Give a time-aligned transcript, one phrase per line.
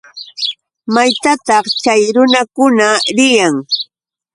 [0.93, 3.55] ¿Maytataq chay runakuna riyan?